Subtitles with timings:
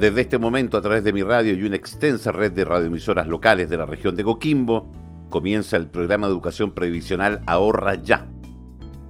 [0.00, 3.68] Desde este momento, a través de mi radio y una extensa red de radioemisoras locales
[3.68, 4.90] de la región de Coquimbo,
[5.28, 8.26] comienza el programa de educación previsional Ahorra Ya.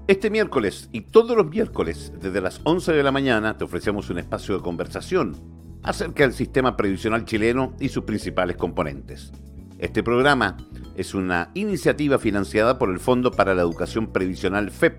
[0.08, 4.18] Este miércoles y todos los miércoles, desde las 11 de la mañana, te ofrecemos un
[4.18, 5.37] espacio de conversación
[5.85, 9.31] acerca del sistema previsional chileno y sus principales componentes.
[9.79, 10.57] Este programa
[10.97, 14.99] es una iniciativa financiada por el Fondo para la Educación Previsional FEP,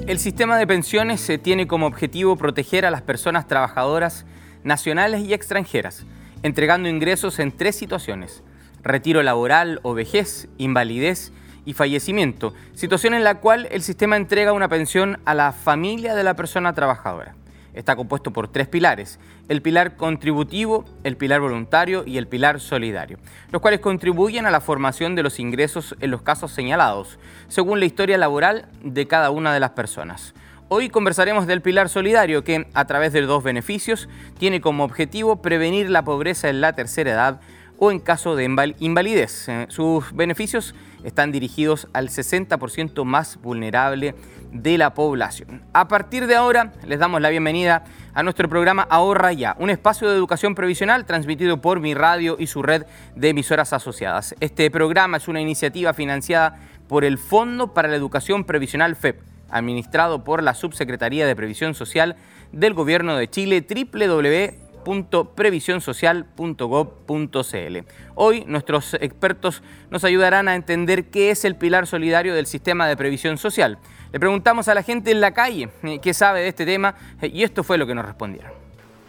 [0.08, 4.26] El sistema de pensiones se tiene como objetivo proteger a las personas trabajadoras
[4.64, 6.08] nacionales y extranjeras,
[6.42, 8.44] entregando ingresos en tres situaciones,
[8.82, 11.32] retiro laboral o vejez, invalidez
[11.64, 16.24] y fallecimiento, situación en la cual el sistema entrega una pensión a la familia de
[16.24, 17.36] la persona trabajadora
[17.74, 23.18] está compuesto por tres pilares, el pilar contributivo, el pilar voluntario y el pilar solidario,
[23.52, 27.86] los cuales contribuyen a la formación de los ingresos en los casos señalados, según la
[27.86, 30.34] historia laboral de cada una de las personas.
[30.72, 35.90] Hoy conversaremos del pilar solidario que, a través de dos beneficios, tiene como objetivo prevenir
[35.90, 37.42] la pobreza en la tercera edad
[37.80, 38.44] o en caso de
[38.80, 39.48] invalidez.
[39.48, 44.16] Eh, sus beneficios están dirigidos al 60% más vulnerable
[44.52, 45.64] de la población.
[45.74, 50.10] A partir de ahora les damos la bienvenida a nuestro programa Ahorra Ya, un espacio
[50.10, 52.86] de educación previsional transmitido por mi radio y su red
[53.16, 54.36] de emisoras asociadas.
[54.42, 60.24] Este programa es una iniciativa financiada por el Fondo para la Educación Previsional FEP, administrado
[60.24, 62.18] por la Subsecretaría de Previsión Social
[62.52, 67.78] del Gobierno de Chile, www www.previsionsocial.gov.cl.
[68.16, 72.98] Hoy nuestros expertos nos ayudarán a entender qué es el pilar solidario del sistema de
[72.98, 73.78] previsión social.
[74.12, 77.28] Le preguntamos a la gente en la calle eh, qué sabe de este tema eh,
[77.28, 78.52] y esto fue lo que nos respondieron.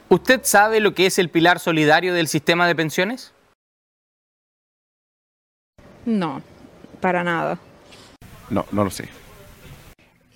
[0.09, 3.33] ¿Usted sabe lo que es el pilar solidario del sistema de pensiones?
[6.05, 6.43] No,
[7.01, 7.59] para nada.
[8.49, 9.09] No, no lo sé.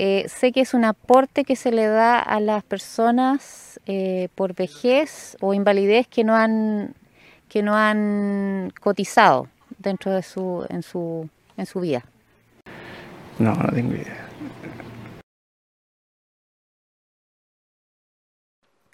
[0.06, 4.54] Eh, sé que es un aporte que se le da a las personas eh, por
[4.54, 6.94] vejez o invalidez que no han
[7.48, 9.48] que no han cotizado
[9.78, 12.04] dentro de su en su en su vida.
[13.38, 14.28] No, no tengo idea.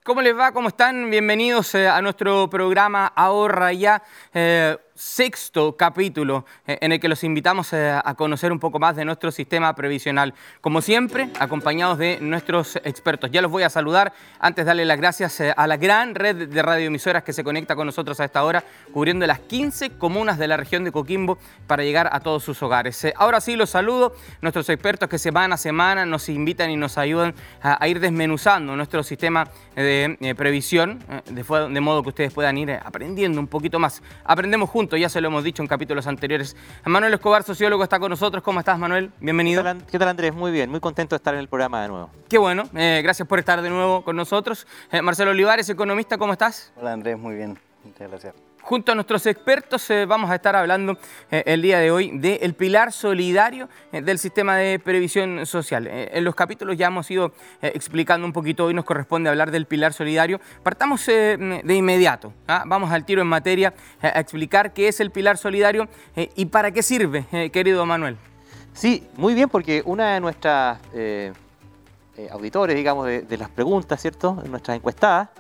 [0.05, 0.53] ¿Cómo les va?
[0.53, 1.11] ¿Cómo están?
[1.11, 4.01] Bienvenidos eh, a nuestro programa Ahorra Ya
[5.01, 9.07] sexto capítulo eh, en el que los invitamos eh, a conocer un poco más de
[9.07, 10.35] nuestro sistema previsional.
[10.61, 13.31] Como siempre, acompañados de nuestros expertos.
[13.31, 16.63] Ya los voy a saludar antes darle las gracias eh, a la gran red de
[16.63, 18.63] radioemisoras que se conecta con nosotros a esta hora,
[18.93, 23.07] cubriendo las 15 comunas de la región de Coquimbo para llegar a todos sus hogares.
[23.17, 27.35] Ahora sí los saludo, nuestros expertos que semana a semana nos invitan y nos ayudan
[27.63, 33.47] a ir desmenuzando nuestro sistema de previsión, de modo que ustedes puedan ir aprendiendo un
[33.47, 34.03] poquito más.
[34.25, 36.57] Aprendemos juntos ya se lo hemos dicho en capítulos anteriores.
[36.85, 38.43] Manuel Escobar, sociólogo, está con nosotros.
[38.43, 39.11] ¿Cómo estás, Manuel?
[39.21, 39.63] Bienvenido.
[39.91, 40.35] ¿Qué tal, Andrés?
[40.35, 42.11] Muy bien, muy contento de estar en el programa de nuevo.
[42.29, 44.67] Qué bueno, eh, gracias por estar de nuevo con nosotros.
[44.91, 46.73] Eh, Marcelo Olivares, economista, ¿cómo estás?
[46.77, 47.59] Hola, Andrés, muy bien.
[47.85, 48.50] Muchas gracias.
[48.63, 50.97] Junto a nuestros expertos eh, vamos a estar hablando
[51.31, 55.89] eh, el día de hoy del pilar solidario eh, del sistema de previsión social.
[55.91, 57.33] en los capítulos ya hemos ido
[57.63, 60.41] explicando un poquito, hoy nos corresponde hablar del pilar solidario.
[60.63, 62.65] Partamos de inmediato, ¿ah?
[62.67, 63.73] vamos al tiro en materia
[64.03, 65.89] a explicar qué es el pilar solidario
[66.37, 68.17] y para qué sirve, querido Manuel.
[68.73, 70.79] Sí, muy bien, porque una de nuestras
[72.31, 74.43] auditores, digamos, de, de, las preguntas, ¿cierto?
[74.49, 75.31] Nuestras encuestadas,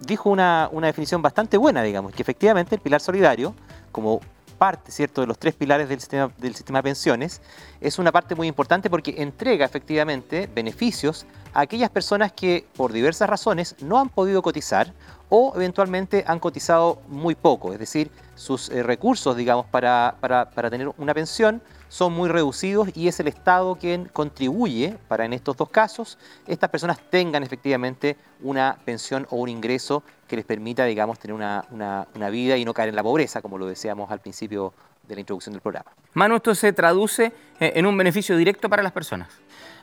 [0.00, 3.54] dijo una, definición bastante buena, digamos, que efectivamente el pilar solidario,
[3.92, 4.20] como
[4.58, 5.20] parte ¿cierto?
[5.20, 7.42] de los tres pilares del sistema, del sistema de pensiones,
[7.80, 13.28] es una parte muy importante porque entrega efectivamente beneficios a aquellas personas que por diversas
[13.28, 14.92] razones no han podido cotizar
[15.28, 20.70] o eventualmente han cotizado muy poco, es decir, sus eh, recursos, digamos, para, para, para
[20.70, 25.56] tener una pensión son muy reducidos y es el Estado quien contribuye para en estos
[25.56, 31.18] dos casos estas personas tengan efectivamente una pensión o un ingreso que les permita, digamos,
[31.18, 34.74] tener una, una, vida y no caer en la pobreza, como lo decíamos al principio
[35.06, 35.90] de la introducción del programa.
[36.14, 39.28] Manu, esto se traduce eh, en un beneficio directo para las personas.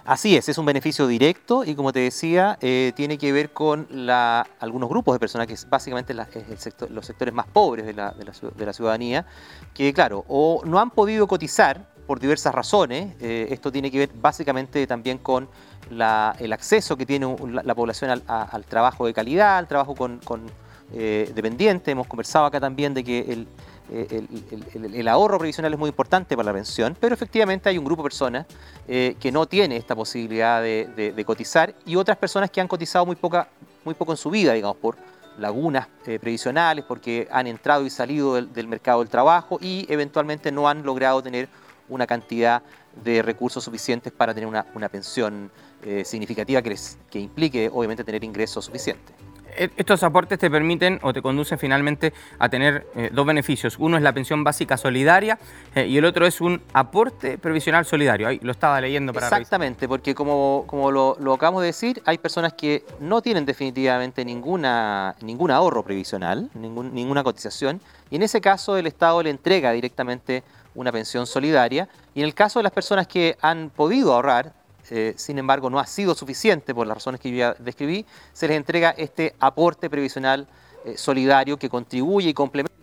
[0.06, 3.88] Así es, es un beneficio directo y como te decía, eh, tiene que ver con
[3.90, 8.26] la, algunos grupos de personas, que es básicamente los sectores más pobres de la, de,
[8.26, 9.26] la, de la, ciudadanía,
[9.74, 13.16] que claro, o no han podido cotizar por diversas razones.
[13.22, 15.48] Eh, esto tiene que ver básicamente también con
[15.90, 20.48] el acceso que tiene la, población al, trabajo de calidad, al trabajo con, con
[20.94, 21.92] eh, dependiente.
[21.92, 23.48] Hemos conversado acá también de que el,
[23.94, 28.06] el, ahorro previsional es muy importante para la pensión, pero efectivamente hay un grupo de
[28.08, 28.46] personas
[28.88, 33.16] eh, que no tiene esta posibilidad de, cotizar y otras personas que han cotizado muy,
[33.16, 33.48] poca,
[33.86, 34.98] muy poco en su vida, digamos, por
[35.38, 40.68] lagunas eh, previsionales porque han entrado y salido del, mercado del trabajo y eventualmente no
[40.68, 41.48] han logrado tener
[41.90, 42.64] una cantidad
[43.04, 45.52] de recursos suficientes para tener una, pensión
[45.84, 46.76] eh, significativa que,
[47.10, 49.23] que implique obviamente tener ingresos suficientes.
[49.58, 53.78] E-, estos aportes te permiten o te conducen finalmente a tener eh, dos beneficios.
[53.80, 55.38] Uno es la pensión básica solidaria
[55.76, 58.28] eh, y el otro es un aporte previsional solidario.
[58.28, 62.54] Ahí lo estaba leyendo para Exactamente, porque como, como lo, acabamos de decir, hay personas
[62.54, 68.78] que no tienen definitivamente ninguna, ningún ahorro previsional, ningún, ninguna cotización, y en ese caso
[68.78, 70.44] el Estado le entrega directamente
[70.76, 71.88] una pensión solidaria.
[72.14, 74.54] Y en el caso de las personas que han podido ahorrar,
[74.90, 78.48] eh, sin embargo no ha sido suficiente por las razones que yo ya describí, se
[78.48, 80.48] les entrega este aporte previsional
[80.86, 82.74] eh, solidario que contribuye y complementa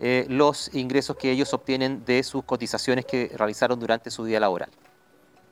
[0.00, 4.70] eh, los ingresos que ellos obtienen de sus cotizaciones que realizaron durante su día laboral.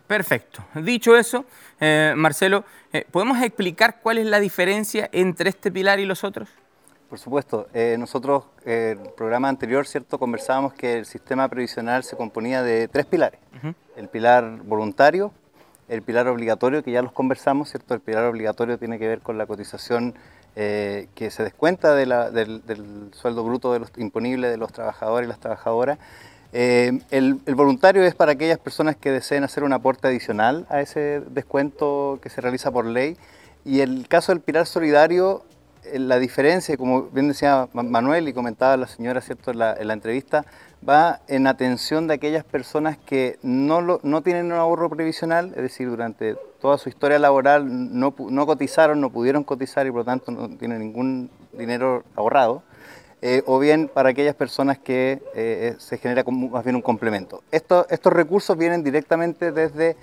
[0.06, 0.64] Perfecto.
[0.74, 1.46] Dicho eso,
[2.16, 2.64] Marcelo,
[3.10, 6.50] ¿podemos explicar cuál es la diferencia entre este pilar y los otros?
[7.08, 7.68] Por supuesto.
[7.98, 10.18] nosotros, en el programa anterior, ¿cierto?
[10.18, 13.40] conversábamos que el sistema previsional se componía de tres pilares.
[13.96, 15.32] El pilar voluntario,
[15.92, 17.92] el pilar obligatorio, que ya los conversamos, ¿cierto?
[17.92, 20.14] El pilar obligatorio tiene que ver con la cotización
[20.56, 25.98] eh, que se descuenta del, sueldo bruto imponible de los trabajadores y las trabajadoras.
[26.54, 31.20] Eh, el, voluntario es para aquellas personas que deseen hacer un aporte adicional a ese
[31.28, 33.18] descuento que se realiza por ley.
[33.66, 35.42] Y el caso del pilar solidario,
[35.84, 39.50] eh, la diferencia, como bien decía Manuel y comentaba la señora ¿cierto?
[39.50, 40.46] en la entrevista,
[40.88, 45.88] va en atención de aquellas personas que no, no tienen un ahorro previsional, es decir,
[45.88, 50.30] durante toda su historia laboral no, no cotizaron, no pudieron cotizar y por lo tanto
[50.32, 52.62] no tienen ningún dinero ahorrado.
[53.24, 57.44] Eh, o bien para aquellas personas que eh, eh, se genera más bien un complemento.
[57.52, 59.96] estos recursos vienen directamente desde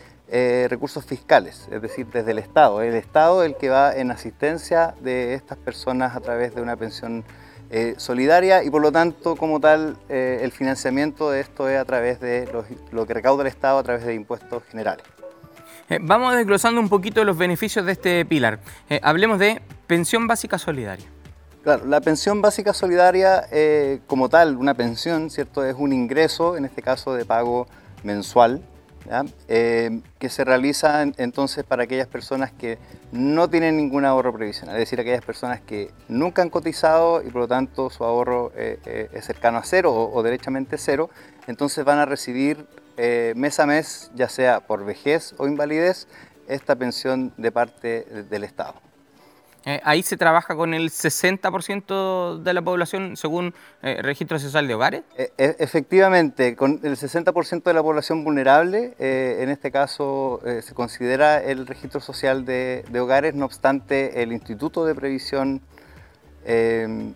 [0.70, 2.82] recursos fiscales, es decir, desde el Estado.
[2.82, 6.78] El Estado es el que va en asistencia de estas personas a través de una
[6.78, 7.26] pensión
[7.72, 11.86] eh, solidaria y por lo tanto como tal eh, el financiamiento de esto es a
[11.86, 12.50] través de
[12.92, 15.06] lo que recauda el Estado a través de impuestos generales.
[15.88, 18.60] Eh, vamos desglosando un poquito los beneficios de este pilar.
[19.04, 21.06] hablemos de pensión básica solidaria.
[21.64, 23.48] Claro, la pensión básica solidaria
[24.08, 25.64] como tal, una pensión, ¿cierto?
[25.64, 27.68] Es un ingreso, en este caso de pago
[28.04, 28.64] mensual,
[29.48, 32.78] eh, que se realiza entonces para aquellas personas que
[33.12, 37.42] no tienen ningún ahorro previsional, es decir, aquellas personas que nunca han cotizado y por
[37.42, 41.10] lo tanto su ahorro eh, eh, es cercano a cero o, derechamente cero,
[41.48, 42.68] entonces van a recibir
[43.36, 46.08] mes a mes, ya sea por vejez o invalidez,
[46.50, 48.89] esta pensión de parte del Estado.
[49.66, 54.74] Eh, ahí se trabaja con el 60% de la población según eh, registro social de
[54.74, 55.04] hogares.
[55.18, 60.74] E, e, efectivamente, con el 60% de la población vulnerable, eh, en este caso se
[60.74, 65.62] considera el registro social de, de, hogares, no obstante el Instituto de Previsión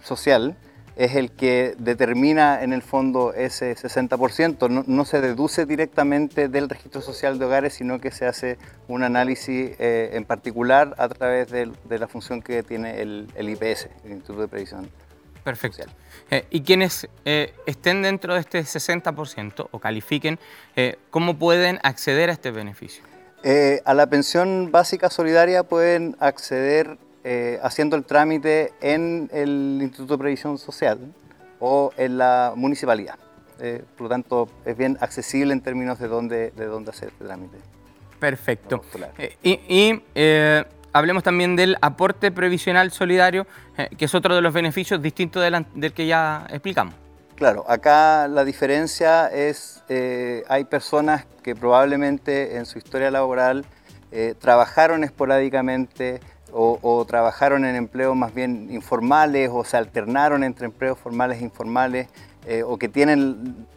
[0.03, 0.55] Social
[0.95, 4.85] es el que determina en el fondo ese 60%.
[4.85, 8.57] No, se deduce directamente del registro social de hogares, sino que se hace
[8.87, 14.11] un análisis eh, en particular a través de, la función que tiene el, IPS, el
[14.11, 14.89] Instituto de Previsión
[15.43, 15.83] Perfecto.
[16.31, 20.39] Eh, y quienes eh, estén dentro de este 60% o califiquen,
[21.09, 23.03] ¿cómo pueden acceder a este beneficio?
[23.83, 30.17] a la pensión básica solidaria pueden acceder eh, haciendo el trámite en el Instituto de
[30.17, 30.99] Previsión Social
[31.61, 33.17] o en la municipalidad.
[33.61, 37.25] Eh, por lo tanto, es bien accesible en términos de dónde, de dónde hacer el
[37.25, 37.57] trámite.
[38.19, 38.83] Perfecto.
[39.17, 40.03] Eh, y,
[40.91, 43.47] hablemos también del aporte previsional solidario,
[43.97, 46.93] que es otro de los beneficios distintos del, del, que ya explicamos.
[47.35, 49.81] Claro, acá la diferencia es,
[50.49, 53.65] hay personas que probablemente en su historia laboral
[54.39, 56.19] trabajaron esporádicamente,
[56.53, 62.07] o, trabajaron en empleos más bien informales o se alternaron entre empleos formales e informales
[62.45, 63.67] eh, o que tienen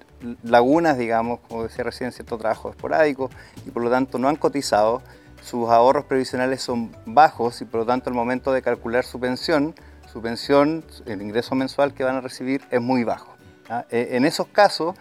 [0.42, 3.30] lagunas, digamos, como decía recién, cierto trabajo esporádico
[3.66, 5.02] y por lo tanto no han cotizado,
[5.42, 9.74] sus ahorros previsionales son bajos y por lo tanto al momento de calcular su pensión,
[10.12, 13.34] su pensión, el ingreso mensual que van a recibir es muy bajo.
[13.90, 14.94] Eh, en esos casos,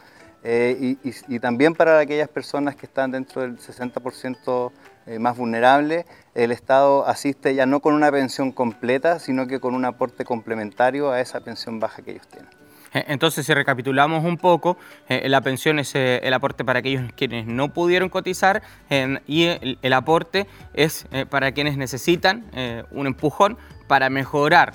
[0.43, 4.71] eh, y, también para aquellas personas que están dentro del 60%
[5.07, 9.75] eh, más vulnerable, el Estado asiste ya no con una pensión completa, sino que con
[9.75, 12.49] un aporte complementario a esa pensión baja que ellos tienen.
[12.91, 17.45] Eh, entonces, si recapitulamos un poco, eh, la pensión es el aporte para aquellos quienes
[17.45, 18.63] no pudieron cotizar
[19.27, 19.43] y
[19.81, 22.45] el, aporte es para quienes necesitan
[22.91, 23.57] un empujón
[23.87, 24.73] para mejorar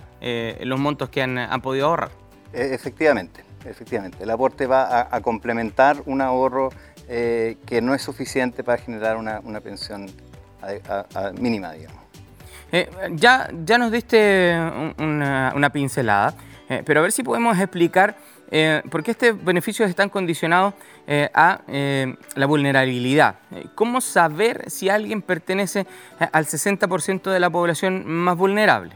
[0.62, 2.10] los montos que han, podido ahorrar.
[2.52, 4.22] efectivamente, efectivamente.
[4.22, 6.70] El aporte va a complementar un ahorro
[7.12, 10.06] eh, que no es suficiente para generar una, pensión
[11.40, 11.98] mínima, digamos.
[13.16, 14.56] ya, ya nos diste
[14.96, 16.36] una, pincelada,
[16.84, 18.16] pero a ver si podemos explicar
[18.88, 20.74] por qué estos beneficios están condicionados
[21.34, 21.62] a
[22.36, 23.40] la vulnerabilidad.
[23.74, 25.88] ¿Cómo saber si alguien pertenece
[26.30, 28.94] al 60% de la población más vulnerable?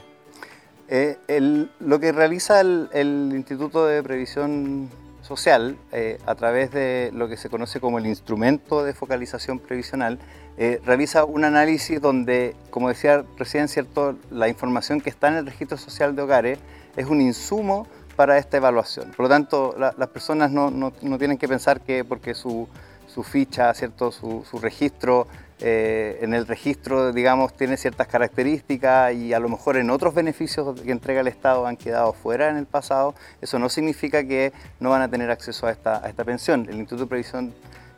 [1.81, 4.89] lo que realiza el Instituto de Previsión
[5.25, 10.19] social eh, a través de lo que se conoce como el instrumento de focalización previsional,
[10.59, 15.47] eh, realiza un análisis donde, como decía recién, cierto, la información que está en el
[15.47, 16.59] registro social de hogares
[16.97, 19.11] es un insumo para esta evaluación.
[19.17, 22.69] Por lo tanto, las personas no, no, no, tienen que pensar que porque su,
[23.15, 24.11] su ficha, ¿cierto?
[24.11, 25.27] Su, su registro
[25.61, 30.81] eh, en el registro, digamos, tiene ciertas características y a lo mejor en otros beneficios
[30.81, 34.91] que entrega el Estado han quedado fuera en el pasado, eso no significa que no
[34.91, 36.67] van a tener acceso a esta, pensión.
[36.69, 37.55] El Instituto de Previsión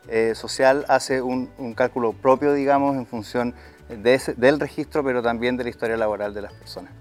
[0.09, 3.55] eh, Social hace un, cálculo propio, digamos, en función
[3.89, 6.93] del registro, pero también de la historia laboral de las personas.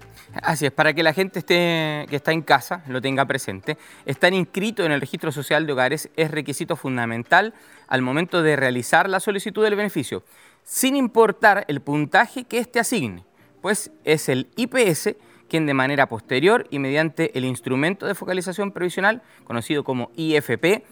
[0.42, 4.32] Así es, para que la gente esté, que está en casa lo tenga presente, estar
[4.32, 7.54] inscrito en el registro social de hogares es requisito fundamental
[7.88, 10.24] al momento de realizar la solicitud del beneficio
[10.64, 13.24] sin importar el puntaje que éste asigne,
[13.62, 15.14] pues es el IPS
[15.48, 20.82] quien de manera posterior y mediante el instrumento de focalización previsional, conocido como IFP, eh,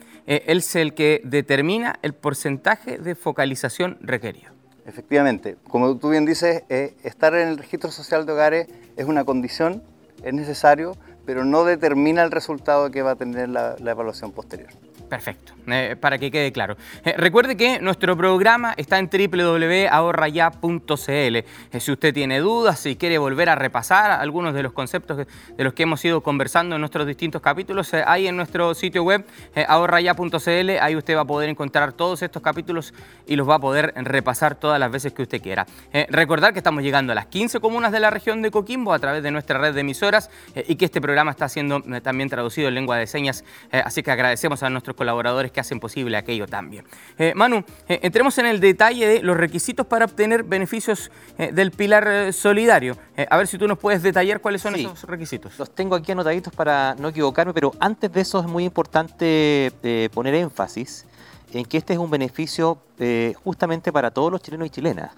[0.47, 4.53] es el que determina el porcentaje de focalización requerido.
[4.85, 9.25] Efectivamente, como tú bien dices, eh, estar en el registro social de hogares es una
[9.25, 9.83] condición,
[10.23, 14.69] es necesario, pero no determina el resultado que va a tener la evaluación posterior.
[15.15, 16.75] Perfecto, eh, para que quede claro.
[17.05, 21.05] Eh, recuerde que nuestro programa está en www.ahorraya.cl.
[21.07, 21.45] Eh,
[21.79, 25.73] si usted tiene dudas, si quiere volver a repasar algunos de los conceptos de los
[25.73, 29.25] que hemos ido conversando en nuestros distintos capítulos, hay en nuestro sitio web
[29.69, 32.93] ahorraya.cl, ahí usted va a poder encontrar todos estos capítulos
[33.25, 35.65] y los va a poder repasar todas las veces que usted quiera.
[36.09, 39.23] recordar que estamos llegando a las 15 comunas de la región de Coquimbo a través
[39.23, 40.29] de nuestra red de emisoras
[40.67, 44.61] y que este programa está siendo también traducido en lengua de señas, así que agradecemos
[44.61, 46.83] a nuestros colaboradores que hacen posible aquello también.
[47.19, 51.69] Eh, Manu, eh, entremos en el detalle de los requisitos para obtener beneficios eh, del
[51.69, 52.97] pilar solidario.
[53.29, 55.57] a ver si tú nos puedes detallar cuáles son esos requisitos.
[55.59, 59.71] Los tengo aquí anotaditos para no equivocarme, pero antes de eso es muy importante
[60.13, 61.05] poner énfasis
[61.59, 62.77] en que este es un beneficio
[63.43, 65.11] justamente para todos los chilenos y chilenas.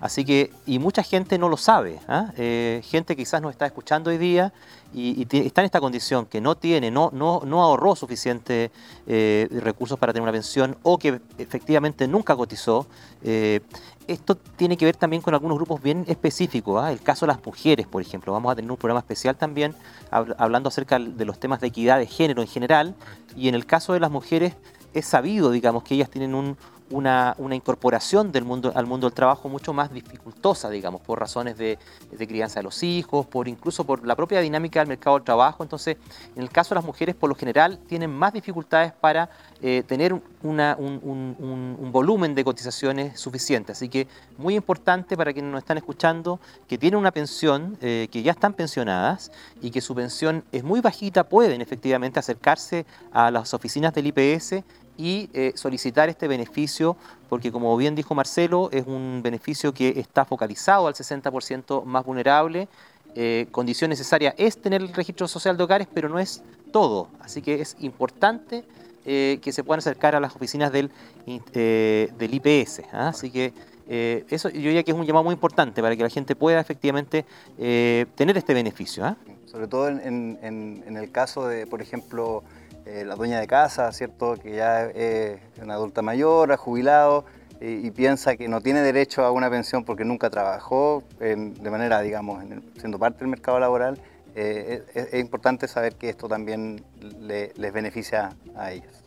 [0.00, 2.32] Así que, y mucha gente no lo sabe, ¿ah?
[2.36, 4.52] eh, gente quizás nos está escuchando hoy día
[4.94, 8.70] y, está en esta condición, que no tiene, no, no, no ahorró suficiente
[9.08, 12.86] eh, recursos para tener una pensión o que efectivamente nunca cotizó.
[13.22, 13.60] Eh,
[14.06, 16.92] esto tiene que ver también con algunos grupos bien específicos, ¿ah?
[16.92, 18.32] el caso de las mujeres, por ejemplo.
[18.32, 19.74] Vamos a tener un programa especial también
[20.10, 22.94] hablando acerca de los temas de equidad de género en general
[23.36, 24.54] y en el caso de las mujeres
[24.98, 26.56] es sabido, digamos, que ellas tienen un
[26.90, 31.78] una, incorporación del mundo, al mundo del trabajo mucho más dificultosa, digamos, por razones de,
[32.26, 35.62] crianza de los hijos, por incluso por la propia dinámica del mercado del trabajo.
[35.62, 35.96] Entonces,
[36.34, 39.30] en el caso de las mujeres, por lo general, tienen más dificultades para
[39.62, 43.72] eh, tener un, volumen de cotizaciones suficiente.
[43.72, 48.22] Así que muy importante para quienes nos están escuchando, que tienen una pensión, eh, que
[48.22, 53.54] ya están pensionadas y que su pensión es muy bajita, pueden efectivamente acercarse a las
[53.54, 54.64] oficinas del IPS
[54.98, 56.96] y eh, solicitar este beneficio,
[57.30, 62.68] porque como bien dijo Marcelo, es un beneficio que está focalizado al 60% más vulnerable.
[63.14, 67.08] Eh, condición necesaria es tener el registro social de hogares, pero no es todo.
[67.20, 68.64] Así que es importante
[69.06, 70.90] eh, que se puedan acercar a las oficinas del,
[71.26, 72.82] del IPS.
[72.92, 73.08] ¿ah?
[73.08, 73.54] Así que
[73.88, 77.24] eso yo diría que es un llamado muy importante para que la gente pueda efectivamente
[77.56, 79.04] tener este beneficio.
[79.04, 79.16] ¿ah?
[79.46, 82.42] Sobre todo en, en el caso de, por ejemplo,
[82.88, 84.36] eh, la dueña de casa, ¿cierto?
[84.36, 87.26] que ya es una adulta mayor, ha jubilado
[87.60, 92.44] y, piensa que no tiene derecho a una pensión porque nunca trabajó de manera, digamos,
[92.78, 93.98] siendo parte del mercado laboral,
[94.34, 99.02] eh, es, importante saber que esto también les beneficia a ellas.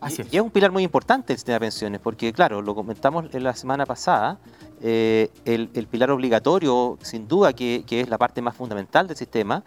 [0.00, 0.42] Así y, es.
[0.42, 4.38] un pilar muy importante el sistema de pensiones, porque claro, lo comentamos la semana pasada,
[4.82, 9.64] eh, el, pilar obligatorio, sin duda que, que, es la parte más fundamental del sistema,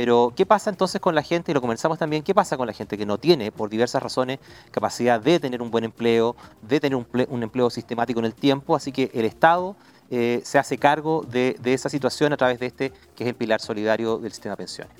[0.00, 1.52] pero, ¿qué pasa entonces con la gente?
[1.52, 4.38] Y lo comenzamos también, ¿qué pasa con la gente que no tiene, por diversas razones,
[4.70, 8.74] capacidad de tener un buen empleo, de tener un, empleo sistemático en el tiempo?
[8.74, 9.76] Así que el Estado
[10.10, 13.60] eh, se hace cargo de, esa situación a través de este, que es el pilar
[13.60, 14.94] solidario del sistema de pensiones.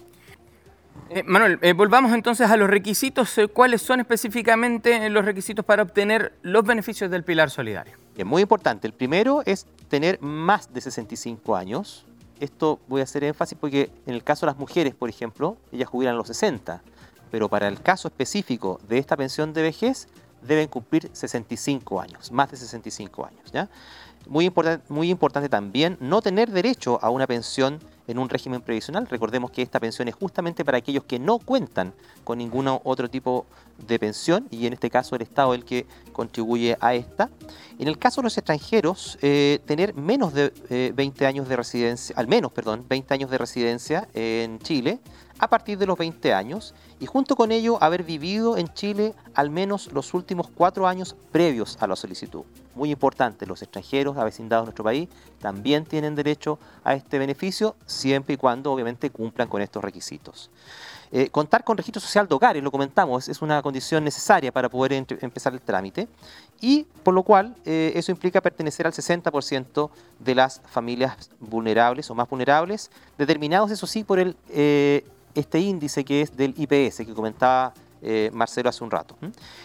[1.09, 3.41] Eh, Manuel, eh, volvamos entonces a los requisitos.
[3.55, 7.97] ¿Cuáles son específicamente los requisitos para obtener los beneficios del pilar solidario?
[8.19, 8.87] Es muy importante.
[8.87, 12.05] El primero es tener más de 65 años,
[12.41, 15.89] esto voy a hacer énfasis porque en el caso de las mujeres, por ejemplo, ellas
[15.89, 16.83] jubilan a los 60,
[17.31, 20.09] pero para el caso específico de esta pensión de vejez
[20.43, 23.69] deben cumplir 65 años, más de 65 años.
[24.27, 24.53] muy,
[24.89, 27.79] muy importante también no tener derecho a una pensión
[28.11, 29.07] en un régimen previsional.
[29.07, 31.93] Recordemos que esta pensión es justamente para aquellos que no cuentan
[32.25, 33.47] con ningún otro tipo
[33.87, 37.31] de pensión y en este caso el Estado es el que contribuye a esta.
[37.79, 42.15] En el caso de los extranjeros, eh, tener menos de 20 eh, años de residencia,
[42.17, 45.01] al menos, perdón, 20 años de residencia en Chile
[45.41, 49.49] a partir de los 20 años y junto con ello haber vivido en Chile al
[49.49, 52.43] menos los últimos cuatro años previos a la solicitud.
[52.75, 55.09] Muy importante, los extranjeros avecindados en nuestro país
[55.41, 60.51] también tienen derecho a este beneficio siempre y cuando obviamente cumplan con estos requisitos.
[61.13, 64.93] Eh, contar con registro social de hogares, lo comentamos, es una condición necesaria para poder
[64.93, 66.07] empezar el trámite
[66.61, 69.91] y por lo cual eh, eso implica pertenecer al 60%
[70.21, 75.05] de las familias vulnerables o más vulnerables, determinados eso sí por el, eh,
[75.35, 77.75] este índice que es del IPS que comentaba
[78.33, 79.15] Marcelo hace un rato.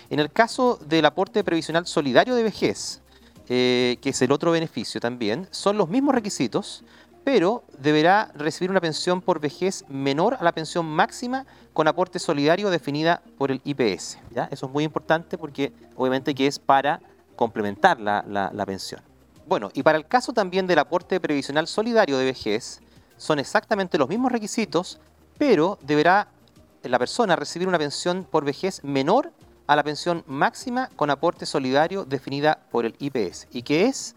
[0.09, 2.99] En el caso del aporte previsional solidario de vejez,
[3.47, 6.83] que es el otro beneficio también, son los mismos requisitos,
[7.25, 12.69] pero deberá recibir una pensión por vejez menor a la pensión máxima con aporte solidario
[12.69, 14.19] definida por el IPS.
[14.51, 17.01] Eso es muy importante porque obviamente que es para
[17.35, 19.01] complementar la, la pensión.
[19.47, 22.79] Bueno, y para el caso también del aporte previsional solidario de vejez,
[23.17, 24.99] son exactamente los mismos requisitos,
[25.39, 26.27] pero deberá
[26.83, 29.31] la persona recibir una pensión por vejez menor
[29.65, 34.14] a la pensión máxima con aporte solidario definida por el IPS, y que es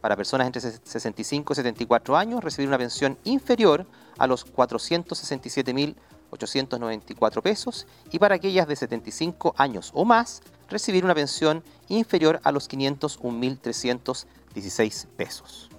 [0.00, 3.84] para personas entre 65 y 74 años recibir una pensión inferior
[4.18, 11.64] a los 467.894 pesos y para aquellas de 75 años o más recibir una pensión
[11.88, 15.70] inferior a los 501.316 pesos.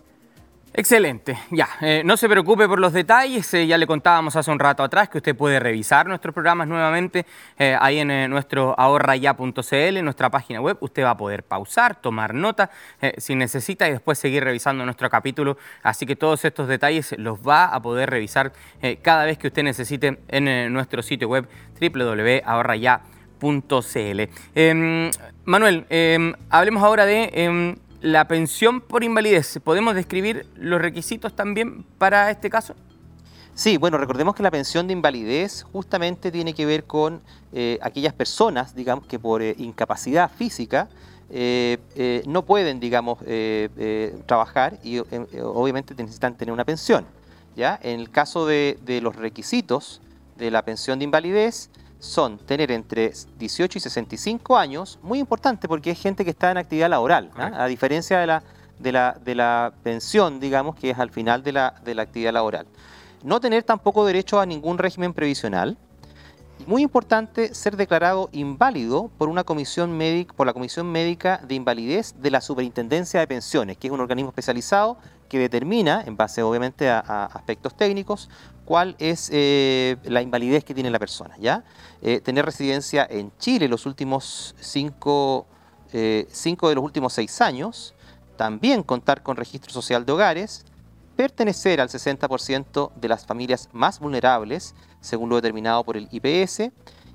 [0.74, 4.58] Excelente, ya, eh, no se preocupe por los detalles, eh, ya le contábamos hace un
[4.58, 7.26] rato atrás que usted puede revisar nuestros programas nuevamente
[7.60, 12.70] eh, ahí en nuestro ahorraya.cl, nuestra página web, usted va a poder pausar, tomar nota
[13.18, 17.66] si necesita y después seguir revisando nuestro capítulo, así que todos estos detalles los va
[17.66, 18.54] a poder revisar
[19.02, 21.50] cada vez que usted necesite en nuestro sitio web
[21.82, 24.22] www.ahorraya.cl.
[24.56, 25.12] Em,
[25.44, 31.84] Manuel, em, hablemos ahora de em, la pensión por invalidez, ¿podemos describir los requisitos también
[31.98, 32.76] para este caso?
[33.54, 37.22] Sí, bueno, recordemos que la pensión de invalidez justamente tiene que ver con
[37.54, 40.90] eh, aquellas personas, digamos, que por eh, incapacidad física
[41.30, 43.20] eh, no pueden, digamos,
[44.26, 47.06] trabajar y obviamente necesitan tener una pensión.
[47.56, 47.80] ¿ya?
[47.84, 50.02] En el caso de los requisitos
[50.38, 51.70] de la pensión de invalidez,
[52.02, 56.58] son tener entre 18 y 65 años, muy importante porque es gente que está en
[56.58, 57.52] actividad laboral, ¿ah?
[57.54, 58.44] a diferencia de la,
[58.80, 62.34] de, la, de la pensión, digamos, que es al final de la, de la actividad
[62.34, 62.66] laboral.
[63.24, 65.78] No tener tampoco derecho a ningún régimen previsional.
[66.66, 72.16] Muy importante ser declarado inválido por una comisión médica, por la Comisión Médica de Invalidez
[72.20, 76.90] de la Superintendencia de Pensiones, que es un organismo especializado que determina, en base obviamente
[76.90, 78.30] a, a aspectos técnicos,
[78.72, 81.36] cuál es eh, la invalidez que tiene la persona.
[81.38, 81.66] ¿ya?
[82.02, 85.46] Eh, tener residencia en Chile los últimos cinco,
[85.92, 87.94] eh, cinco de los últimos seis años,
[88.38, 90.64] también contar con registro social de hogares,
[91.18, 96.72] pertenecer al 60% de las familias más vulnerables, según lo determinado por el IPS,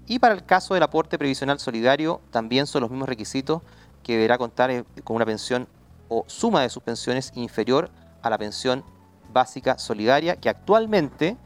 [0.07, 3.63] y para el caso del aporte previsional solidario, también son los mismos requisitos
[4.03, 5.69] que deberá contar con una pensión
[6.11, 7.91] o suma de sus pensiones inferior
[8.21, 8.85] a la pensión
[9.33, 11.39] básica solidaria, que actualmente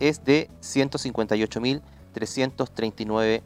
[0.00, 3.42] es de 158.339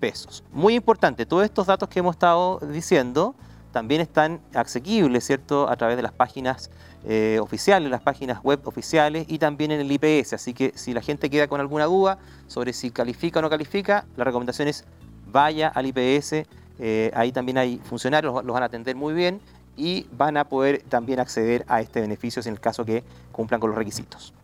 [0.00, 0.42] pesos.
[0.52, 3.34] Muy importante, todos estos datos que hemos estado diciendo
[3.72, 6.70] también están asequibles, ¿cierto?, a través de las páginas
[7.04, 10.34] eh, oficiales, las páginas web oficiales y también en el IPS.
[10.34, 14.06] Así que si la gente queda con alguna duda sobre si califica o no califica,
[14.16, 14.84] la recomendación es
[15.30, 16.46] vaya al IPS.
[16.78, 19.40] Eh, ahí también hay funcionarios, los van a atender muy bien
[19.76, 23.70] y van a poder también acceder a este beneficio en el caso que cumplan con
[23.70, 24.34] los requisitos.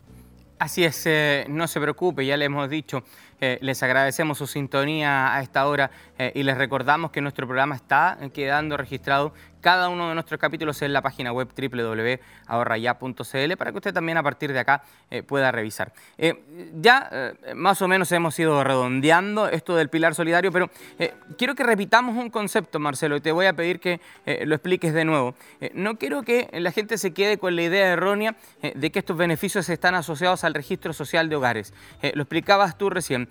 [0.59, 3.03] Así es, eh, no se preocupe, ya le hemos dicho,
[3.43, 7.75] eh, les agradecemos su sintonía a esta hora eh, y les recordamos que nuestro programa
[7.75, 9.35] está quedando registrado
[9.67, 14.23] cada uno de nuestros capítulos en la página web www.ahorraya.cl para que usted también a
[14.23, 15.93] partir de acá eh, pueda revisar.
[16.19, 20.71] Eh, ya eh, más o menos hemos ido redondeando esto del pilar solidario, pero
[21.37, 24.01] quiero que repitamos un concepto, Marcelo, y te voy a pedir que
[24.45, 25.35] lo expliques de nuevo.
[25.75, 29.69] no quiero que la gente se quede con la idea errónea de que estos beneficios
[29.69, 31.75] están asociados al registro social de hogares.
[32.15, 33.29] lo explicabas tú recién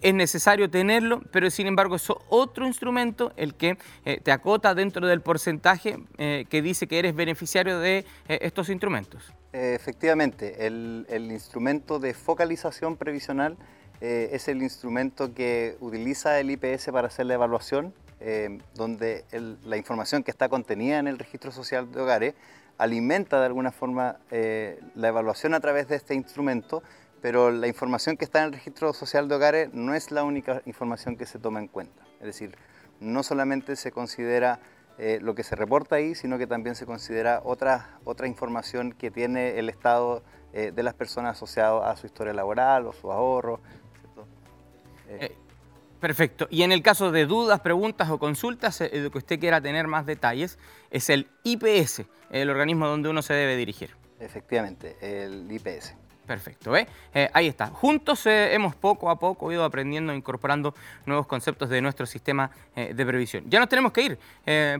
[0.00, 5.06] es necesario tenerlo, pero sin embargo es otro instrumento el que eh, te acota dentro
[5.06, 9.32] del porcentaje eh, que dice que eres beneficiario de eh, estos instrumentos.
[9.52, 13.56] Efectivamente, el, instrumento de focalización previsional
[14.02, 19.24] es el instrumento que utiliza el IPS para hacer la evaluación eh, donde
[19.64, 22.34] la información que está contenida en el registro social de hogares
[22.78, 26.82] alimenta de alguna forma eh, la evaluación a través de este instrumento,
[27.26, 30.62] pero la información que está en el registro social de hogares no es la única
[30.64, 32.04] información que se toma en cuenta.
[32.20, 32.54] Es decir,
[33.00, 34.60] no solamente se considera
[34.96, 39.10] eh, lo que se reporta ahí, sino que también se considera otra, otra información que
[39.10, 43.58] tiene el Estado eh, de las personas asociadas a su historia laboral o su ahorro.
[45.98, 46.46] Perfecto.
[46.48, 50.06] Y en el caso de dudas, preguntas o consultas, de que usted quiera tener más
[50.06, 50.60] detalles,
[50.92, 53.96] es el IPS, el organismo donde uno se debe dirigir.
[54.20, 56.05] Efectivamente, el IPS.
[56.26, 56.86] Perfecto, ¿eh?
[57.14, 57.30] ¿eh?
[57.32, 57.68] ahí está.
[57.68, 60.74] Juntos eh, hemos poco a poco ido aprendiendo, incorporando
[61.06, 63.44] nuevos conceptos de nuestro sistema eh, de previsión.
[63.46, 64.18] Ya nos tenemos que ir,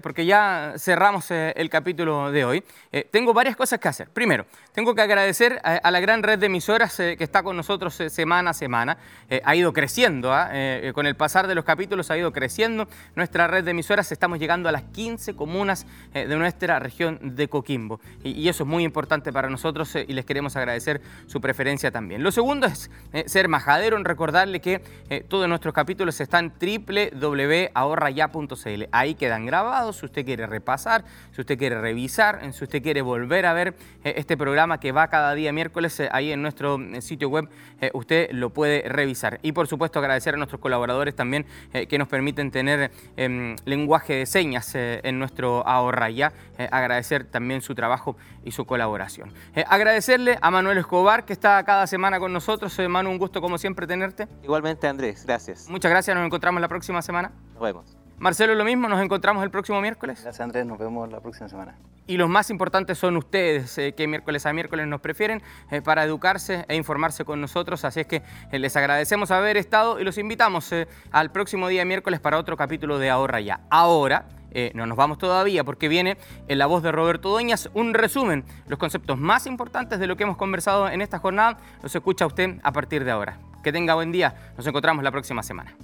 [0.03, 2.65] porque ya cerramos el capítulo de hoy.
[3.11, 4.09] tengo varias cosas que hacer.
[4.09, 8.51] Primero, tengo que agradecer a, la gran red de emisoras que está con nosotros semana
[8.51, 8.97] a semana.
[9.45, 10.51] ha ido creciendo, ¿ah?
[10.95, 14.11] con el pasar de los capítulos ha ido creciendo nuestra red de emisoras.
[14.13, 18.01] Estamos llegando a las 15 comunas de nuestra región de Coquimbo.
[18.23, 21.90] Y, y, eso es muy importante para nosotros y les queremos agradecer su su preferencia
[21.90, 22.22] también.
[22.22, 28.85] Lo segundo es eh, ser majadero en recordarle que eh, todos nuestros capítulos están www.ahorraya.cl.
[28.90, 33.44] Ahí quedan grabados, si usted quiere repasar, si usted quiere revisar, si usted quiere volver
[33.44, 37.51] a ver eh, este programa que va cada día miércoles ahí en nuestro sitio web,
[37.92, 39.38] usted lo puede revisar.
[39.42, 41.44] Y por supuesto agradecer a nuestros colaboradores también
[41.87, 46.33] que nos permiten tener em, lenguaje de señas en nuestro Ahorraya.
[46.70, 49.31] agradecer también su trabajo y su colaboración.
[49.66, 52.77] agradecerle a Manuel Escobar, que está cada semana con nosotros.
[52.89, 54.29] Manu, un gusto como siempre tenerte.
[54.43, 55.69] Igualmente, Andrés, gracias.
[55.69, 57.33] Muchas gracias, nos encontramos la próxima semana.
[57.53, 57.97] Nos vemos.
[58.19, 60.23] Marcelo, lo mismo, nos encontramos el próximo miércoles.
[60.23, 61.77] Gracias, Andrés, nos vemos la próxima semana.
[62.07, 66.03] Y los más importantes son ustedes, eh, que miércoles a miércoles nos prefieren eh, para
[66.05, 67.85] educarse e informarse con nosotros.
[67.85, 70.73] Así es que eh, les agradecemos haber estado y los invitamos
[71.11, 73.61] al próximo día miércoles para otro capítulo de Ahorra Ya.
[73.69, 76.17] Ahora eh, no nos vamos todavía porque viene
[76.49, 80.25] en la voz de Roberto Doñas un resumen, los conceptos más importantes de lo que
[80.25, 83.39] hemos conversado en esta jornada, los escucha usted a partir de ahora.
[83.63, 85.77] Que tenga buen día, nos encontramos la próxima semana.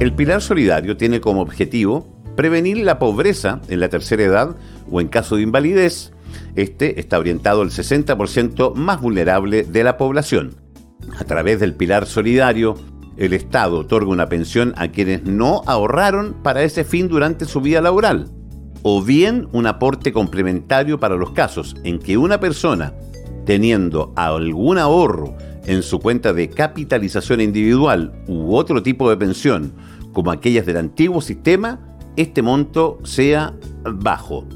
[0.00, 4.56] El Pilar Solidario tiene como objetivo prevenir la pobreza en la tercera edad
[4.90, 6.12] o en caso de invalidez.
[6.56, 10.56] Este está orientado al 60% más vulnerable de la población.
[11.18, 12.76] A través del Pilar Solidario,
[13.20, 17.82] el Estado otorga una pensión a quienes no ahorraron para ese fin durante su vida
[17.82, 18.30] laboral,
[18.82, 22.94] o bien un aporte complementario para los casos en que una persona,
[23.44, 29.74] teniendo algún ahorro en su cuenta de capitalización individual u otro tipo de pensión,
[30.14, 31.78] como aquellas del antiguo sistema,
[32.16, 33.54] este monto sea
[33.84, 34.46] bajo.